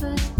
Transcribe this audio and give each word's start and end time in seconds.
but 0.00 0.39